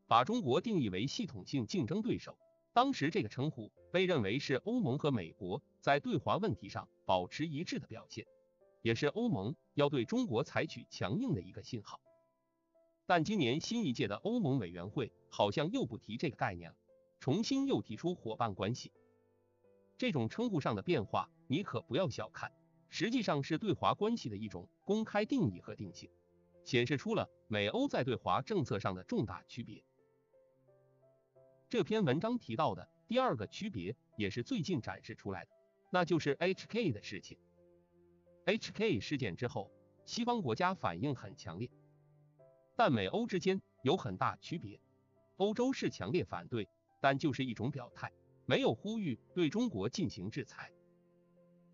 [0.07, 2.37] 把中国定义为系统性竞争对手。
[2.71, 8.27] 当时这个称呼被认为是欧盟和美国在对华问题上保持一致的表现，
[8.83, 11.99] 也是欧盟要对中国采取强硬的一个信号。
[13.07, 16.75] 但今年新一届的欧盟委员会好像又不提这个概念了，
[17.19, 18.91] 重新又提出伙伴关系。
[19.97, 22.51] 这种称呼上的变化，你可不要小看，
[22.87, 26.09] 实际上是对华关系的一种公开定义和定性，
[26.65, 29.81] 显示出了美欧在对华政策上的重大区别。
[31.69, 35.51] 这篇文章提到的第二个区别，也是最近展示出来的，
[35.93, 37.37] 那就是 HK 的事情。
[38.45, 39.71] HK 事件之后，
[40.03, 41.71] 西方国家反应很强烈，
[42.75, 44.77] 但美欧之间有很大区别。
[45.37, 46.67] 欧洲是强烈反对，
[46.99, 48.11] 但就是一种表态，
[48.45, 50.69] 没有呼吁对中国进行制裁。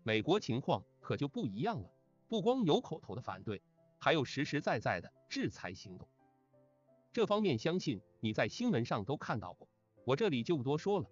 [0.04, 1.90] 美国情况可就不一样了，
[2.28, 3.62] 不光有口头的反对，
[3.98, 6.08] 还有实实在在的制裁行动。
[7.10, 9.66] 这方面相信你在新闻上都看到过。
[10.04, 11.10] 我这里就不多说了。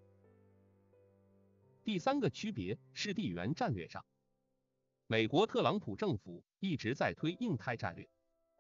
[1.85, 4.05] 第三个区别是地缘战略上，
[5.07, 8.09] 美国特朗普政府一直在推印太战略，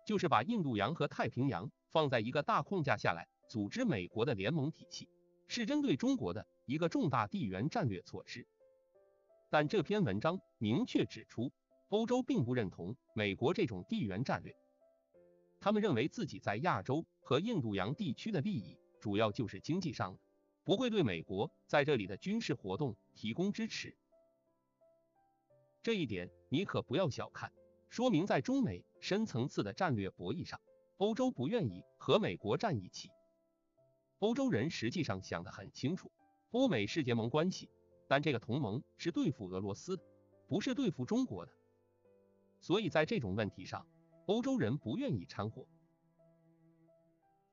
[0.06, 5.08] 就是把印度洋和太平洋放在一个大框架下来组织美国的联盟体系，
[5.46, 8.46] 是针对中国的一个重大地缘战略措施。
[9.50, 11.50] 但这篇文章明确指出，
[11.88, 14.54] 欧洲并不认同美国这种地缘战略，
[15.60, 20.20] 他们认为自己在亚洲和印度洋地区的利益主要就是经济上的。
[20.64, 23.96] 不会对美国在这里的军事活动提供支持，
[25.80, 27.52] 这一点你可不要小看，
[27.88, 30.60] 说明在中美深层次的战略博弈上，
[30.96, 33.08] 欧洲不愿意和美国站一起。
[34.18, 36.10] 欧洲人实际上想得很清楚，
[36.50, 37.70] 欧美是结盟关系，
[38.08, 40.02] 但这个同盟是对付俄罗斯的，
[40.48, 41.52] 不是对付中国的，
[42.60, 43.86] 所以在这种问题上，
[44.26, 45.66] 欧洲人不愿意掺和。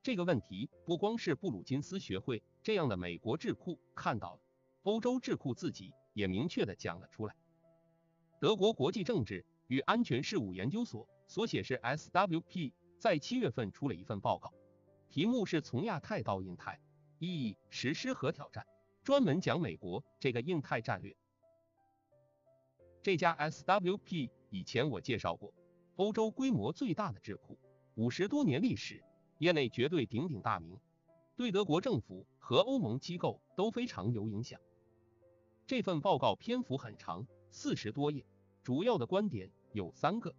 [0.02, 4.40] 这个问题不光是布鲁金斯学会这样的美国智库看到了，
[4.82, 7.34] 欧洲智库自己也明确的讲了出来。
[8.38, 14.52] 德国国际政治与安全事务研究所所写是 SWP 在七月份出了一份报告，
[15.08, 16.78] 题目是从亚太到印太
[17.18, 18.66] 意义实施和挑战，
[19.02, 21.16] 专门讲美国这个印太战略。
[23.02, 25.52] 这家 SWP 以前我介绍过，
[25.96, 27.58] 欧洲规模最大的智库，
[27.96, 29.02] 五十多年历史。
[29.38, 30.78] 业内绝对鼎鼎大名，
[31.34, 34.60] 对德国政府和欧盟机构都非常有影响。
[35.66, 38.24] 这份报告篇幅很长，四十多页，
[38.62, 40.32] 主要的观点有三个。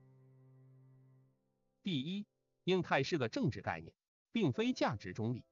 [1.84, 2.25] 第一，
[2.63, 3.93] 印太是个政治概念，
[4.32, 5.43] 并非价值中立。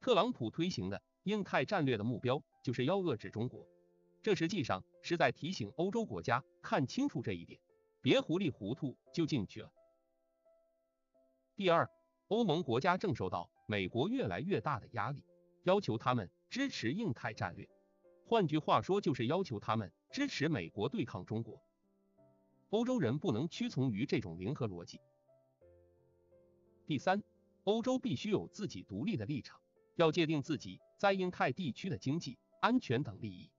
[0.00, 3.66] 特朗普推行的印太战略的目标就是要遏制中国，
[4.24, 7.60] 这实际上是在提醒欧洲国家看清楚这一点，
[8.00, 9.70] 别糊里糊涂就进去了。
[11.54, 11.88] 第二。
[12.28, 15.22] 欧盟国家正受到美国越来越大的压力，
[15.64, 17.68] 要求他们支持印太战略。
[18.24, 21.62] 换句话说，就是要求他们支持美国对抗中国。
[22.70, 24.98] 欧洲人不能屈从于这种零和逻辑。
[26.86, 27.22] 第三，
[27.64, 29.60] 欧洲必须有自己独立的立场，
[29.96, 33.50] 要界定自己在印太地区的经济、安全等利益。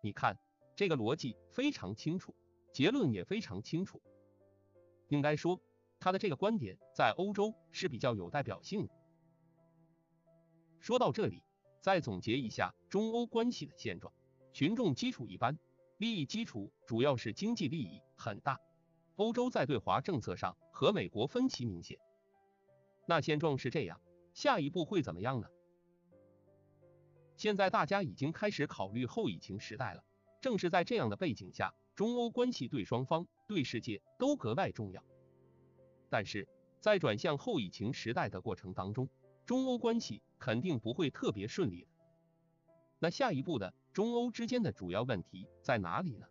[0.00, 0.38] 你看，
[0.76, 2.34] 这个逻辑非常清楚，
[2.72, 4.00] 结论也非常清楚。
[5.08, 5.60] 应该说，
[5.98, 8.94] 他的这个观点在欧洲是比较有代表性的。
[10.78, 11.42] 说到这里，
[11.80, 14.12] 再总结一下中欧关系的现状：
[14.52, 15.58] 群众基础一般，
[15.96, 18.60] 利益基础主要是经济利益很大。
[19.16, 21.98] 欧洲在对华政策上和美国分歧明显。
[23.06, 24.00] 那现状是这样，
[24.32, 25.48] 下一步会怎么样呢？
[27.38, 30.04] 现在大家已经开始考虑后疫情时代了。
[30.40, 35.04] 正是在这样的背景下，中欧关系对双方、对世界都格外重要。
[36.10, 36.48] 但是
[36.80, 39.08] 在转向后疫情时代的过程当中，
[39.46, 41.88] 中欧关系肯定不会特别顺利的。
[42.98, 46.26] 那下一步的中欧之间的主要问题在哪里呢？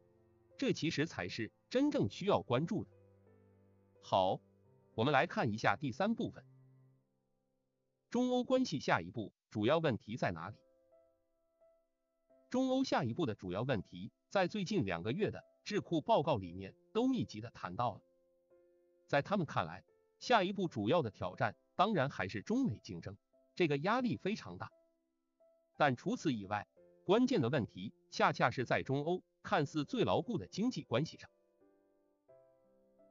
[0.58, 2.92] 这其实才是真正需要关注的。
[4.02, 4.42] 好，
[4.94, 6.44] 我们来看一下第三部分，
[8.10, 10.58] 中欧关系下一步主要问题在哪里？
[12.50, 18.02] 中欧下一步的主要问题，在最近两个月的智库报告里面都密集的谈到了。
[19.06, 19.84] 在他们看来，
[20.20, 23.18] 下一步主要的挑战当然还是中美竞争，
[23.54, 24.72] 这个压力非常大。
[25.76, 26.66] 但除此以外，
[27.06, 31.30] 关键的问题恰恰是在中欧看似最牢固的经济关系上。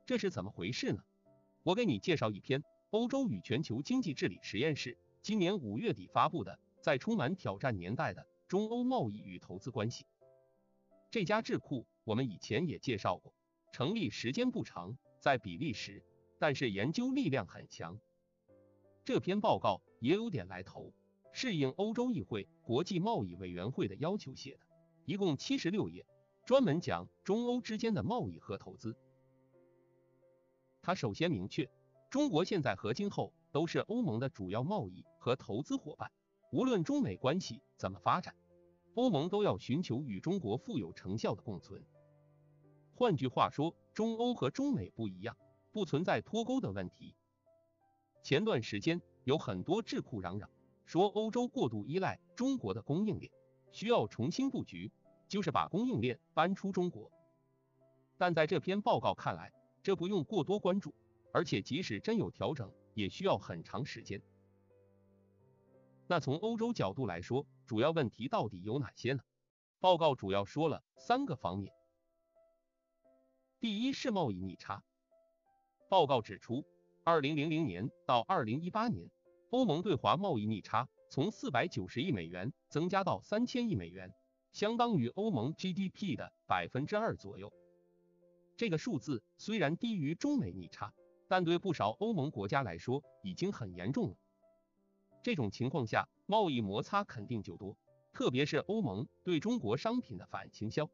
[0.06, 1.02] 这是怎么回事呢？
[1.62, 8.22] 我给你介绍一篇欧洲与全球经济治理实验室今年五月底发布的《在充满挑战年代的》。
[8.48, 10.06] 中欧贸易与投资关系，
[11.10, 13.34] 这家智库我们以前也介绍过，
[13.72, 16.04] 成立时间不长，在比利时，
[16.38, 17.98] 但是研究力量很强。
[19.04, 20.92] 这篇报告也有点来头，
[21.32, 24.66] 是应欧洲议会国际贸易委员会的要求写的，
[25.04, 26.06] 一共七十六页，
[26.44, 28.96] 专门讲中欧之间的贸易和投资。
[30.82, 31.68] 他首先明确，
[32.08, 36.12] 中国现在和今后都是欧盟的主要贸易和投资伙伴。
[36.52, 38.34] 无论中美关系怎么发展，
[38.94, 41.84] 欧盟都要寻求与中国富有成效的共存。
[42.94, 45.36] 换句话说，中欧和中美不一样，
[45.72, 47.14] 不存在脱钩的问题。
[48.22, 50.48] 前段时间有很多智库嚷嚷，
[50.84, 53.30] 说欧洲过度依赖中国的供应链，
[53.72, 54.90] 需要重新布局，
[55.28, 57.10] 就是把供应链搬出中国。
[58.16, 60.94] 但在这篇报告看来，这不用过多关注，
[61.32, 64.22] 而且即使真有调整，也需要很长时间。
[66.08, 69.20] 那从欧洲角度来说，主要问题到底有哪些呢？
[69.80, 71.72] 报告主要说了三个方面。
[73.58, 74.84] 第一是贸易逆差。
[75.88, 76.64] 报告指出，
[77.04, 79.10] 二零零零年到二零一八年，
[79.50, 84.12] 欧盟对华贸易逆差从四百九十亿美元增加到三千亿美元，
[84.52, 87.52] 相当于欧盟 GDP 的百分之二左右。
[88.56, 90.92] 这个数字虽然低于中美逆差，
[91.28, 94.16] 但对不少欧盟国家来说已经很严重了。
[95.26, 97.76] 这种情况下，贸易摩擦肯定就多，
[98.12, 100.88] 特别是欧盟对中国商品的反倾销。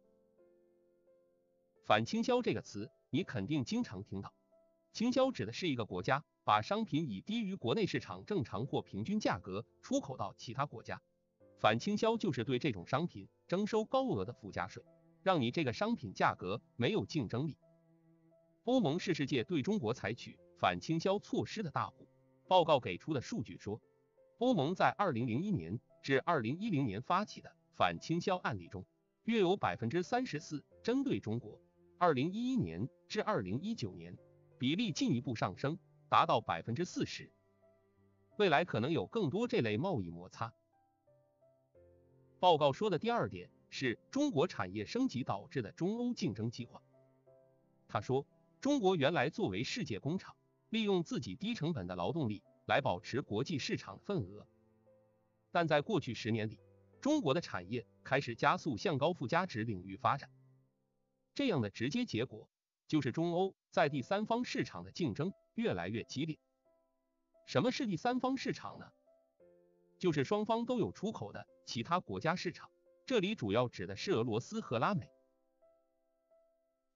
[1.85, 4.33] 反倾销这个词，你肯定经常听到。
[4.91, 11.03] 倾销指的是一个国家把商品以低于国内市场正常或平均价格出口到其他国家。
[11.59, 14.83] 反倾销就是对这种商品征收高额的附加税，
[15.23, 17.59] 让你这个商品价格没有竞争力。
[18.65, 22.09] 欧盟是世界对中国采取反倾销措施的大户。
[22.49, 23.79] 报告给出的数据说。
[24.39, 28.85] 欧盟在二零零一年至二零一零年发起的反倾销案例中，
[29.25, 31.61] 约有百分之三十四针对中国。
[31.99, 34.19] 二零一一年至二零一九年，
[34.59, 37.31] 比例进一步上升，达到百分之四十。
[38.39, 40.53] 未来可能有更多这类贸易摩擦。
[42.41, 46.83] 报告说的第二点是中国产业升级导致的中欧竞争计划。
[47.87, 48.27] 他说，
[48.61, 50.35] 中国原来作为世界工厂，
[50.71, 52.43] 利用自己低成本的劳动力。
[52.67, 54.47] 来保持国际市场份额，
[55.51, 56.61] 但在过去十年里，
[57.01, 60.31] 中国的产业开始加速向高附加值领域发展。
[61.35, 62.49] 这样的直接结果
[62.87, 66.39] 就是中欧在第三方市场的竞争越来越激烈。
[67.47, 68.87] 什么是第三方市场呢？
[69.99, 72.71] 就是双方都有出口的其他国家市场，
[73.07, 75.11] 这里主要指的是俄罗斯和拉美。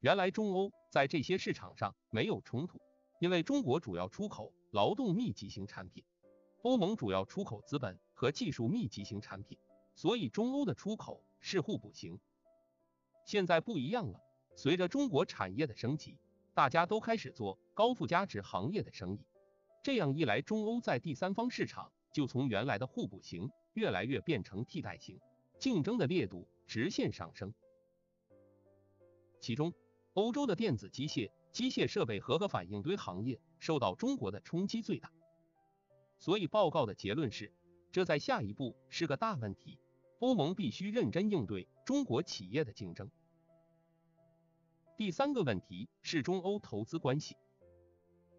[0.01, 2.81] 原来中欧在这些市场上没有冲突，
[3.21, 4.53] 因为中国主要出口。
[4.77, 6.05] 劳动密集型产品，
[6.61, 9.57] 欧盟主要出口资本和技术密集型产品，
[9.95, 12.21] 所以中欧的出口是互补型。
[13.25, 14.21] 现在不一样了，
[14.55, 16.19] 随着中国产业的升级，
[16.53, 19.25] 大家都开始做高附加值行业的生意，
[19.83, 25.19] 这样一来，中欧在第三方市场就从原来的互补型越来越变成替代型，
[25.59, 27.51] 竞争的烈度直线上升。
[29.41, 29.73] 其中，
[30.13, 35.11] 欧洲的电子机械、机械设备和核反应堆行业受到中国的冲击最大。
[36.19, 37.51] 所以报告的结论是，
[37.91, 39.79] 这在下一步是个大问题，
[40.19, 43.11] 欧盟必须认真应对中国企业的竞争。
[44.99, 47.39] 第三个问题是中欧投资关系。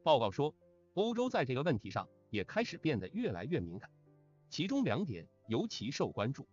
[0.04, 0.54] 报告说，
[0.94, 3.90] 欧洲在这个问题上也开始变得越来越敏感，
[4.48, 6.48] 其中两点尤其受关注。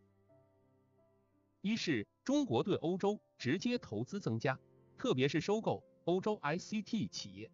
[1.61, 4.59] 一是中国对欧洲直接投资增加，
[4.97, 7.51] 特别是收购欧洲 ICT 企业，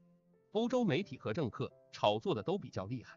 [0.52, 3.16] 欧洲媒体和政客炒作的都比较厉害。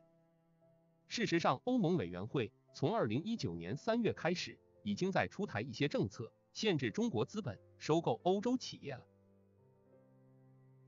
[1.08, 9.04] 事实上，欧盟委员会从二零一九年三月开始，已经在出台一些政策，限制中国资本收购欧洲企业了。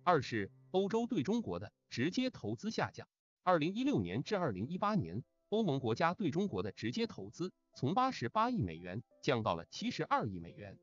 [0.03, 3.07] 二是欧洲对中国的直接投资下降，
[3.41, 10.77] 二零一六年至二零一八年，欧盟国家对中国的直接投资从八十八亿美元降到了七十二亿美元。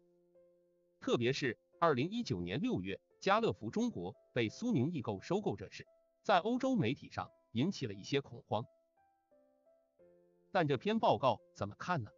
[0.98, 5.86] 特别是二零一九年六月，家乐福中国被苏宁易购收购这事，
[6.24, 8.64] 在欧洲媒体上引起了一些恐慌。
[10.50, 12.10] 但这篇报告怎么看呢？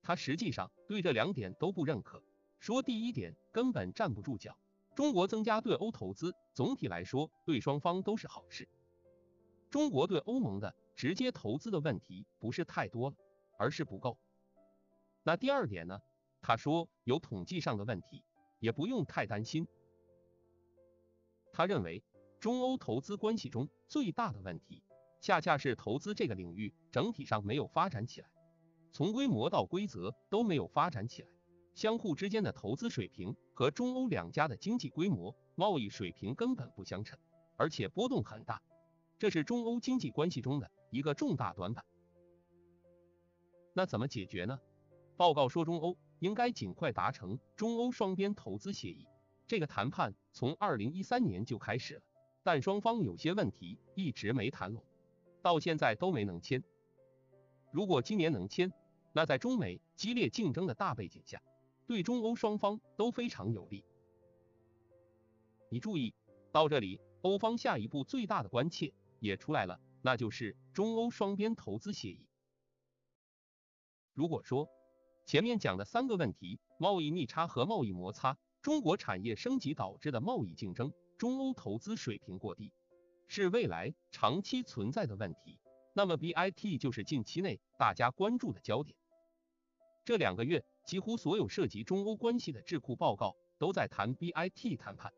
[0.00, 2.22] 他实际上对这两点都不认可，
[2.60, 4.56] 说第一点根本站不住脚。
[4.94, 8.68] 中国增加对欧投资，总体来说对双方都是好事。
[9.68, 13.16] 中国对欧盟的直接投资的问题不是太多了，
[13.58, 14.16] 而是不够。
[15.24, 15.98] 那第二点呢？
[16.40, 18.22] 他说有统计上的问题，
[18.60, 19.66] 也不用太担心。
[21.54, 22.02] 他认为
[22.40, 24.82] 中欧投资关系中最大的问题，
[25.20, 28.28] 恰恰是投资这个领域整体上没有发展起来，
[28.90, 31.28] 从规模到规则都没有发展起来。
[31.72, 37.16] 相互之间的投资水平和中欧两家的经济规模、贸易水平根本不相称，
[37.56, 38.60] 而且波动很大，
[39.16, 41.84] 这是中欧经济关系中的一个重大短板。
[43.72, 44.58] 那怎么解决呢？
[45.16, 49.06] 报告说，中欧应该尽快达成中欧双边投资协议。
[49.46, 52.02] 这个谈判从二零一三年就开始了，
[52.42, 54.82] 但双方有些问题一直没谈拢，
[55.42, 56.62] 到现在都没能签。
[57.70, 58.72] 如果今年能签，
[59.12, 61.42] 那在中美激烈竞争的大背景下，
[61.86, 63.84] 对中欧双方都非常有利。
[65.68, 66.14] 你注意
[66.50, 72.26] 到这里，欧方下一步最大的关切也出来了，那就是中欧双边投资协议。
[74.14, 74.68] 如果说
[75.26, 82.72] 前面讲的三个问题——贸易逆差和贸易摩擦、中国产业升级导致的贸易竞争、中欧投资水平过低，
[83.28, 85.60] 是未来长期存在的问题，
[85.92, 88.96] 那么 BIT 就是近期内大家关注的焦点。
[90.04, 90.64] 这两个月。
[90.86, 95.10] 几乎所有涉及中欧关系的智库报告都在谈 BIT 谈判，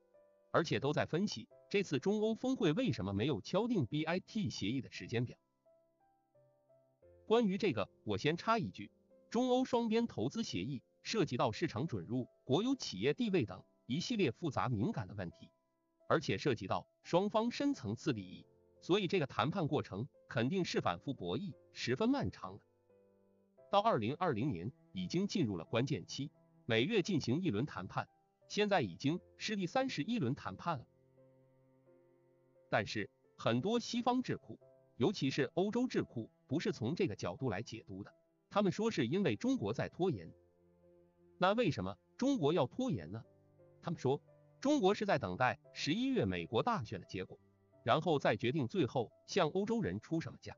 [0.52, 5.36] 而且都在分析这次中欧峰会为什么没有敲定 BIT 协议的时间表。
[7.26, 8.92] 关于这个，我先插一句：
[9.28, 15.48] 中欧双边投资协议涉及到市场准入、国有企业地位等一系列复杂敏感的问题，
[16.08, 18.44] 而且涉及到双方深层次利益，
[18.80, 22.64] 所以这个谈判过程肯定是反复博弈、十分漫长的。
[23.70, 24.72] 到二零二零年。
[24.92, 26.30] 已经进入了关键期，
[26.64, 28.08] 每月进行一轮谈判，
[28.48, 30.86] 现在已经是第三十一轮谈判了。
[32.70, 34.58] 但是很多西方智库，
[34.96, 38.14] 尤其是欧洲智库，不是从这个角度来解读的。
[38.48, 40.32] 他们说是因为中国在拖延。
[41.38, 43.22] 那为什么中国要拖延呢？
[43.82, 44.20] 他们说
[44.60, 47.38] 中国是在等待十一月美国大选的结果，
[47.84, 50.56] 然后再决定最后向欧洲人出什么价。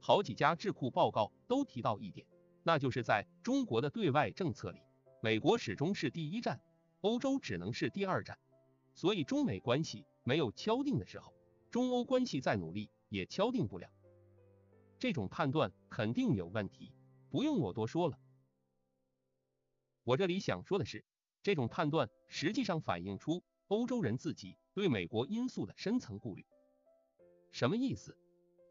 [0.00, 2.26] 好几家智库报告都提到一点。
[2.66, 4.80] 那就是在中国的对外政策里，
[5.20, 6.58] 美国始终是第一站，
[7.02, 8.38] 欧洲只能是第二站。
[8.94, 11.34] 所以中美关系没有敲定的时候，
[11.70, 13.86] 中欧关系再努力也敲定不了。
[14.98, 16.90] 这种判断肯定有问题，
[17.28, 18.18] 不用我多说了。
[20.04, 21.04] 我这里想说的是，
[21.42, 26.44] 这种判断实际上反映出欧洲人自己对美国因素的深层顾虑。
[27.50, 28.16] 什么意思？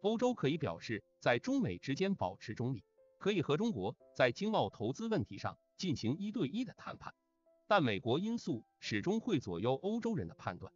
[0.02, 2.84] 欧洲可以表示在中美之间保持中立。
[3.18, 7.16] 可以和中国在经贸投资问题上进行一对一的谈判，
[7.68, 10.74] 但美国因素始终会左右欧洲人的判断。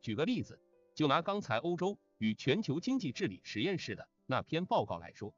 [0.00, 0.58] 举个例子，
[0.94, 5.34] 就拿刚才欧洲与全球经济治理实验室的那篇报告来说，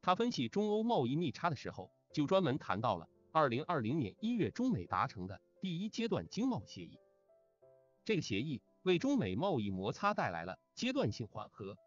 [0.00, 6.98] 他分析中欧贸易逆差的时候，就专门谈到了二零二零年一月中美达成的第一阶段经贸协议。
[8.04, 11.78] 这个协议为中美贸易摩擦带来了阶段性缓和。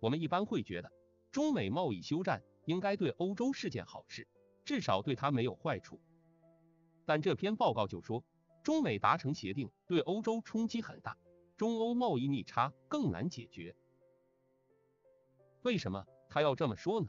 [0.00, 0.90] 我们一般会觉得。
[1.30, 4.26] 中美贸易休战应该对欧洲是件好事，
[4.64, 6.00] 至少对它没有坏处。
[7.04, 8.24] 但这篇报告就说，
[8.62, 11.14] 中美达成协定对欧洲冲击很大，
[11.58, 13.76] 中欧贸易逆差更难解决。
[15.60, 17.08] 为什么他要这么说呢？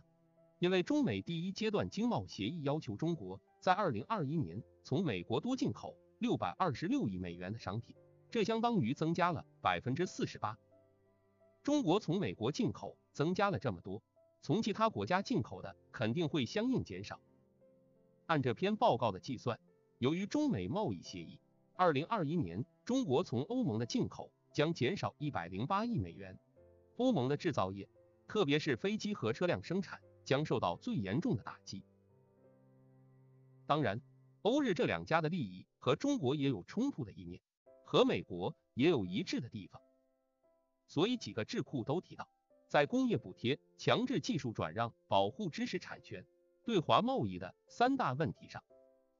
[0.60, 7.96] 因为中美第一阶段经贸协议要求中国在二零二一年从美国多进口六百二十六亿美元的商品，
[8.32, 10.58] 这相当于增加了百分之四十八。
[11.62, 14.02] 中国从美国进口增加了这么多，
[14.42, 17.20] 从其他国家进口的肯定会相应减少。
[18.26, 19.60] 按这篇报告的计算，
[20.00, 21.40] 由于中美贸易协议，
[21.76, 26.40] 二零二一年中国从欧盟的进口将减少一百零八亿美元。
[26.96, 27.88] 欧盟的制造业，
[28.28, 31.86] 特别是飞机和车辆生产，将受到最严重的打击。
[33.66, 34.02] 当然，
[34.42, 37.42] 欧日这两家的利益和中国也有冲突的一面，
[37.86, 39.82] 和美国也有一致的地方。
[40.86, 42.28] 所以几个智库都提到，
[42.68, 46.26] 在工业补贴、强制技术转让、保护知识产权、
[46.62, 48.62] 对华贸易的三大问题上，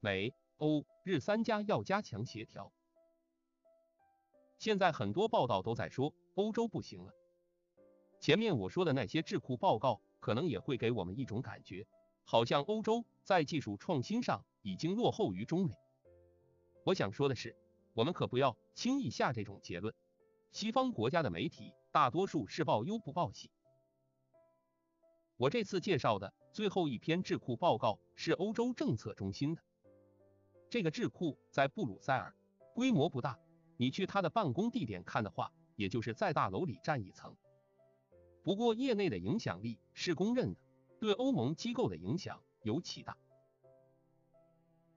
[0.02, 2.70] 美、欧、日三家要加强协调。
[4.58, 7.14] 现在很多报道都在说欧洲不行了。
[8.20, 11.88] 前面我说的那些智库报告，可能也会给我们一种感觉，
[12.26, 15.74] 好像欧洲在技术创新上已经落后于中美。
[16.84, 17.56] 我想说的是，
[17.94, 19.96] 我们可不要轻易下这种结论。
[20.52, 23.50] 西方国家的媒体大多数是报忧不报喜。
[25.38, 29.64] 我这次介绍的最后一篇智库报告是欧洲政策中心的，
[30.70, 32.36] 这个智库在布鲁塞尔，
[32.76, 33.40] 规模不大，
[33.78, 37.34] 你去他的办公地点看的话，也就是在大楼里占一层。
[38.48, 40.60] 不过业内的影响力是公认的，
[41.02, 43.18] 对欧盟机构的影响尤其大。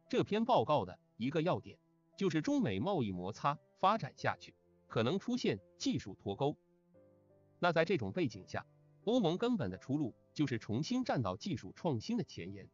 [0.09, 1.77] 这篇报告的一个要点
[2.17, 4.55] 就是中美贸易摩擦发展下去。
[4.87, 6.57] 可能出现技术脱钩，
[7.59, 8.65] 那在这种背景下，
[9.03, 12.71] 欧盟根本的出路就是重新站到技术创新的前沿。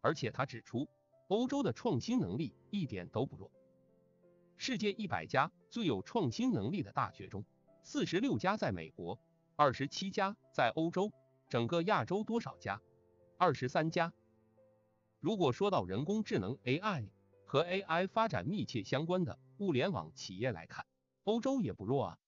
[0.00, 0.88] 而且他指出，
[1.26, 3.50] 欧洲的创新能力一点都不弱。
[4.56, 7.44] 世界一百家最有创新能力的大学中，
[7.82, 9.18] 四十六家在美国，
[9.56, 11.12] 二十七家在欧洲，
[11.48, 12.82] 整个亚洲多少家？
[13.38, 14.12] 二十三家。
[15.20, 17.08] 如果说到人工智能 AI
[17.44, 20.84] 和 AI 发展密切相关的物联网企业来看，
[21.22, 22.18] 欧洲也不弱啊！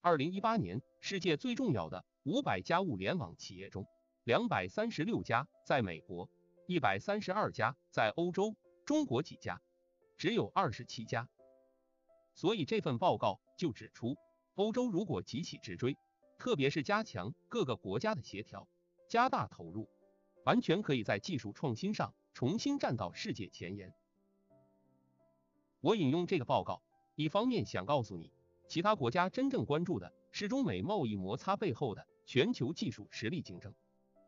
[0.00, 3.84] 二零一八年，世界最重要的五百家物联网企业中，
[4.22, 6.30] 两百三十六家在美国，
[6.68, 8.54] 一百三十二家在欧洲，
[8.86, 9.60] 中国几家？
[10.16, 11.28] 只有二十七家。
[12.34, 14.16] 所以这份报告就指出，
[14.54, 15.96] 欧洲如果急起直追，
[16.40, 18.66] 特别是加强各个国家的协调，
[19.08, 19.88] 加大投入，
[20.46, 23.92] 完全可以在技术创新上重新站到世界前沿。
[25.82, 26.82] 我引用这个报告。
[27.14, 28.32] 一方面想告诉你，
[28.66, 33.74] 其他国家真正关注的是中美贸易摩擦背后的全球技术实力竞争。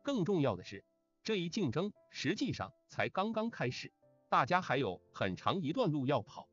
[0.03, 0.85] 更重要的是，
[1.23, 3.91] 这一竞争实际上才刚刚开始，
[4.29, 6.47] 大家还有很长一段路要跑。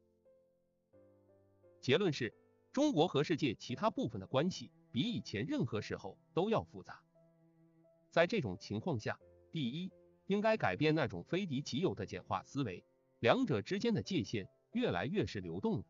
[1.82, 2.32] 结论是，
[2.72, 7.02] 中国和世界其他部分的关系比以前任何时候都要复杂。
[8.10, 9.18] 在这种情况下，
[9.52, 9.92] 第一，
[10.26, 12.84] 应该改变那种非敌即友的简化思维，
[13.20, 15.88] 两者之间的界限越来越是流动的。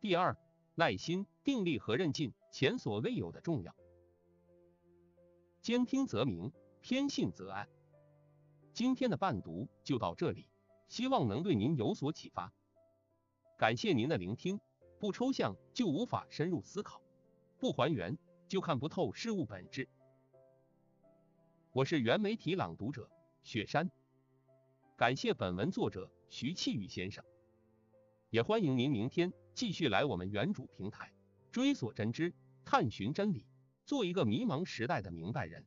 [0.00, 0.36] 第二，
[0.74, 3.74] 耐心、定力和韧劲前所未有的重要。
[5.62, 7.68] 兼听则明，偏信则暗。
[8.72, 10.48] 今天的伴读就到这里，
[10.88, 12.52] 希望能对您有所启发。
[13.56, 14.60] 感谢您的聆听。
[15.00, 17.02] 不抽象就无法深入思考，
[17.58, 18.16] 不还原
[18.48, 19.88] 就看不透事物本质。
[21.72, 23.10] 我是原媒体朗读者
[23.42, 23.90] 雪山，
[24.96, 27.24] 感谢本文作者徐气宇先生，
[28.30, 29.32] 也欢迎您明天。
[29.54, 31.12] 继续来我们原主平台，
[31.52, 32.34] 追索真知，
[32.64, 33.46] 探寻真理，
[33.86, 35.64] 做一个迷茫时代的明白人。